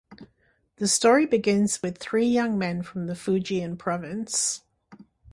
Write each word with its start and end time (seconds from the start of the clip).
The 0.77 0.87
story 0.87 1.27
begins 1.27 1.83
with 1.83 1.99
three 1.99 2.25
young 2.25 2.57
men 2.57 2.81
from 2.81 3.05
the 3.05 3.13
Fujian 3.13 3.77
province. 3.77 4.63